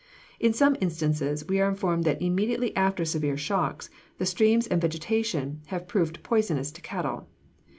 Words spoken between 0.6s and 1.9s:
instances, we are